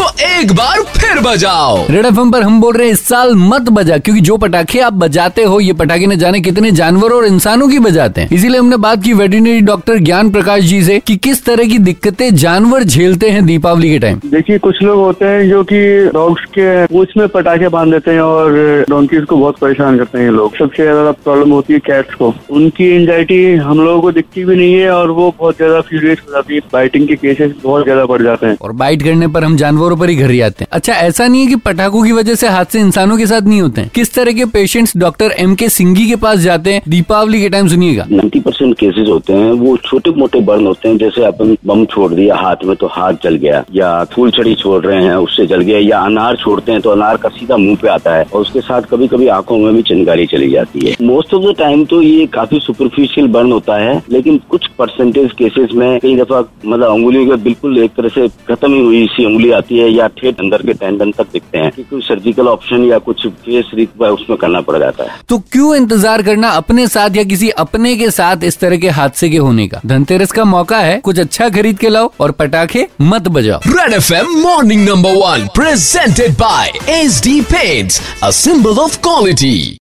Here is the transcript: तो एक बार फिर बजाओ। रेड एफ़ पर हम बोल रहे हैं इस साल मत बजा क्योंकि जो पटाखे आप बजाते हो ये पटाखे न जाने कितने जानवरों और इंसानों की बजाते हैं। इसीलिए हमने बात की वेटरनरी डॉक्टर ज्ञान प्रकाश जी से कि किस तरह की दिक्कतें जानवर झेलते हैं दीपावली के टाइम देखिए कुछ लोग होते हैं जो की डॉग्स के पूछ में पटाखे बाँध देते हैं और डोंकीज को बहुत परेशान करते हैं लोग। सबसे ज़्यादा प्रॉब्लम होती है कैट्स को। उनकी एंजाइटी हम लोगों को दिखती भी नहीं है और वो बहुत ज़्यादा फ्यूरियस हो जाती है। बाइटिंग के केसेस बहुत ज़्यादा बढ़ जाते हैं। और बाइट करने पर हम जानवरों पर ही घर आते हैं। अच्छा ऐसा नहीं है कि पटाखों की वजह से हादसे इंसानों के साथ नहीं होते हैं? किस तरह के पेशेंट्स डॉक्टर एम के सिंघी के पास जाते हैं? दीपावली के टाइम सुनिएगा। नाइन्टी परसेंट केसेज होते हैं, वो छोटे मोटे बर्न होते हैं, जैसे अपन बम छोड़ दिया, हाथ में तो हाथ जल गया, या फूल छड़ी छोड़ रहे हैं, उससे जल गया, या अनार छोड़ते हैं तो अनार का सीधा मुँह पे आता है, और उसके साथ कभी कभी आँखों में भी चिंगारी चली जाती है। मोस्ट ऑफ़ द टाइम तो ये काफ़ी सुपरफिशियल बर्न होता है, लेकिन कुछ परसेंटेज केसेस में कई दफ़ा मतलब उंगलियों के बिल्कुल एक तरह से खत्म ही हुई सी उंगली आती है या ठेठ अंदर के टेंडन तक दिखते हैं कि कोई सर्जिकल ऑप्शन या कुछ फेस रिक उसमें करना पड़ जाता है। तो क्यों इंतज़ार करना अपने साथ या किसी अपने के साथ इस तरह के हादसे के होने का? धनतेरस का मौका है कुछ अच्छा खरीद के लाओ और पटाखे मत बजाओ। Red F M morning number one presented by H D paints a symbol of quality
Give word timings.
तो 0.00 0.06
एक 0.26 0.52
बार 0.56 0.82
फिर 0.92 1.18
बजाओ। 1.22 1.76
रेड 1.90 2.06
एफ़ 2.06 2.18
पर 2.32 2.42
हम 2.42 2.60
बोल 2.60 2.74
रहे 2.74 2.86
हैं 2.86 2.92
इस 2.92 3.00
साल 3.06 3.34
मत 3.36 3.68
बजा 3.70 3.96
क्योंकि 3.98 4.20
जो 4.20 4.36
पटाखे 4.36 4.78
आप 4.80 4.92
बजाते 4.94 5.42
हो 5.44 5.58
ये 5.60 5.72
पटाखे 5.72 6.06
न 6.06 6.16
जाने 6.18 6.40
कितने 6.40 6.70
जानवरों 6.72 7.18
और 7.18 7.26
इंसानों 7.26 7.68
की 7.68 7.78
बजाते 7.78 8.20
हैं। 8.20 8.28
इसीलिए 8.32 8.58
हमने 8.58 8.76
बात 8.84 9.02
की 9.04 9.12
वेटरनरी 9.12 9.60
डॉक्टर 9.62 9.98
ज्ञान 10.00 10.30
प्रकाश 10.30 10.62
जी 10.64 10.82
से 10.82 10.98
कि 11.00 11.16
किस 11.18 11.44
तरह 11.44 11.68
की 11.68 11.78
दिक्कतें 11.80 12.34
जानवर 12.36 12.84
झेलते 12.84 13.30
हैं 13.30 13.44
दीपावली 13.46 13.90
के 13.90 13.98
टाइम 13.98 14.20
देखिए 14.26 14.58
कुछ 14.58 14.82
लोग 14.82 14.98
होते 15.00 15.24
हैं 15.24 15.48
जो 15.48 15.62
की 15.64 15.82
डॉग्स 16.10 16.44
के 16.54 16.86
पूछ 16.86 17.16
में 17.16 17.26
पटाखे 17.28 17.68
बाँध 17.68 17.92
देते 17.92 18.10
हैं 18.10 18.20
और 18.20 18.58
डोंकीज 18.90 19.24
को 19.24 19.36
बहुत 19.36 19.58
परेशान 19.58 19.98
करते 19.98 20.18
हैं 20.18 20.30
लोग। 20.30 20.56
सबसे 20.56 20.82
ज़्यादा 20.82 21.12
प्रॉब्लम 21.12 21.52
होती 21.52 21.72
है 21.72 21.78
कैट्स 21.86 22.14
को। 22.14 22.32
उनकी 22.52 22.88
एंजाइटी 22.94 23.42
हम 23.58 23.80
लोगों 23.80 24.00
को 24.02 24.12
दिखती 24.12 24.44
भी 24.44 24.56
नहीं 24.56 24.74
है 24.74 24.90
और 24.92 25.10
वो 25.10 25.30
बहुत 25.38 25.56
ज़्यादा 25.56 25.80
फ्यूरियस 25.90 26.18
हो 26.26 26.32
जाती 26.32 26.54
है। 26.54 26.60
बाइटिंग 26.72 27.08
के 27.08 27.16
केसेस 27.18 27.52
बहुत 27.62 27.84
ज़्यादा 27.84 28.04
बढ़ 28.06 28.22
जाते 28.22 28.46
हैं। 28.46 28.56
और 28.62 28.72
बाइट 28.80 29.02
करने 29.02 29.28
पर 29.28 29.44
हम 29.44 29.56
जानवरों 29.56 29.89
पर 29.96 30.08
ही 30.08 30.16
घर 30.16 30.30
आते 30.42 30.64
हैं। 30.64 30.68
अच्छा 30.72 30.92
ऐसा 30.92 31.26
नहीं 31.28 31.40
है 31.40 31.46
कि 31.46 31.56
पटाखों 31.56 32.02
की 32.02 32.12
वजह 32.12 32.34
से 32.34 32.48
हादसे 32.48 32.80
इंसानों 32.80 33.16
के 33.18 33.26
साथ 33.26 33.40
नहीं 33.40 33.60
होते 33.60 33.80
हैं? 33.80 33.90
किस 33.94 34.14
तरह 34.14 34.32
के 34.32 34.44
पेशेंट्स 34.44 34.96
डॉक्टर 34.96 35.34
एम 35.38 35.54
के 35.54 35.68
सिंघी 35.68 36.06
के 36.08 36.16
पास 36.16 36.38
जाते 36.38 36.72
हैं? 36.72 36.82
दीपावली 36.88 37.40
के 37.40 37.48
टाइम 37.48 37.68
सुनिएगा। 37.68 38.06
नाइन्टी 38.10 38.40
परसेंट 38.40 38.74
केसेज 38.78 39.08
होते 39.08 39.32
हैं, 39.32 39.52
वो 39.52 39.76
छोटे 39.76 40.10
मोटे 40.10 40.40
बर्न 40.40 40.66
होते 40.66 40.88
हैं, 40.88 40.96
जैसे 40.98 41.24
अपन 41.24 41.56
बम 41.66 41.84
छोड़ 41.84 42.12
दिया, 42.14 42.36
हाथ 42.36 42.64
में 42.64 42.74
तो 42.76 42.86
हाथ 42.86 43.14
जल 43.24 43.34
गया, 43.34 43.64
या 43.74 43.92
फूल 44.04 44.30
छड़ी 44.30 44.54
छोड़ 44.54 44.84
रहे 44.86 45.02
हैं, 45.04 45.14
उससे 45.16 45.46
जल 45.46 45.60
गया, 45.60 45.78
या 45.78 45.98
अनार 45.98 46.36
छोड़ते 46.36 46.72
हैं 46.72 46.80
तो 46.80 46.90
अनार 46.90 47.16
का 47.16 47.28
सीधा 47.28 47.56
मुँह 47.56 47.76
पे 47.82 47.88
आता 47.88 48.14
है, 48.14 48.24
और 48.24 48.40
उसके 48.40 48.60
साथ 48.60 48.82
कभी 48.82 49.08
कभी 49.08 49.26
आँखों 49.28 49.58
में 49.58 49.74
भी 49.74 49.82
चिंगारी 49.82 50.26
चली 50.26 50.50
जाती 50.50 50.86
है। 50.86 50.96
मोस्ट 51.02 51.34
ऑफ़ 51.34 51.44
द 51.44 51.54
टाइम 51.58 51.84
तो 51.84 52.02
ये 52.02 52.26
काफ़ी 52.26 52.58
सुपरफिशियल 52.60 53.26
बर्न 53.28 53.52
होता 53.52 53.76
है, 53.76 54.02
लेकिन 54.10 54.40
कुछ 54.48 54.66
परसेंटेज 54.78 55.32
केसेस 55.32 55.68
में 55.74 55.98
कई 56.00 56.16
दफ़ा 56.16 56.40
मतलब 56.66 56.92
उंगलियों 56.92 57.26
के 57.26 57.36
बिल्कुल 57.42 57.78
एक 57.78 57.90
तरह 57.90 58.08
से 58.08 58.26
खत्म 58.48 58.72
ही 58.72 58.80
हुई 58.80 59.06
सी 59.06 59.24
उंगली 59.24 59.50
आती 59.50 59.78
है 59.78 59.79
या 59.88 60.06
ठेठ 60.18 60.40
अंदर 60.40 60.62
के 60.62 60.72
टेंडन 60.74 61.10
तक 61.12 61.26
दिखते 61.32 61.58
हैं 61.58 61.70
कि 61.70 61.82
कोई 61.82 62.00
सर्जिकल 62.02 62.48
ऑप्शन 62.48 62.84
या 62.84 62.98
कुछ 63.00 63.26
फेस 63.26 63.70
रिक 63.74 64.02
उसमें 64.02 64.36
करना 64.38 64.60
पड़ 64.60 64.78
जाता 64.78 65.04
है। 65.04 65.18
तो 65.28 65.38
क्यों 65.52 65.74
इंतज़ार 65.76 66.22
करना 66.22 66.48
अपने 66.50 66.86
साथ 66.88 67.16
या 67.16 67.24
किसी 67.24 67.48
अपने 67.58 67.94
के 67.96 68.10
साथ 68.10 68.44
इस 68.44 68.58
तरह 68.60 68.76
के 68.76 68.88
हादसे 68.90 69.28
के 69.30 69.36
होने 69.38 69.66
का? 69.68 69.80
धनतेरस 69.86 70.32
का 70.32 70.44
मौका 70.46 70.78
है 70.78 70.98
कुछ 71.00 71.18
अच्छा 71.18 71.48
खरीद 71.50 71.78
के 71.78 71.88
लाओ 71.88 72.10
और 72.20 72.30
पटाखे 72.32 72.86
मत 73.02 73.28
बजाओ। 73.28 73.60
Red 73.68 73.92
F 73.92 74.12
M 74.14 74.30
morning 74.40 74.88
number 74.88 75.16
one 75.16 75.46
presented 75.54 76.32
by 76.38 76.72
H 76.90 77.20
D 77.24 77.40
paints 77.50 78.00
a 78.22 78.30
symbol 78.36 78.78
of 78.78 78.98
quality 79.02 79.78